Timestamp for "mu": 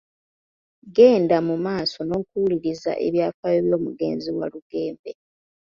1.47-1.55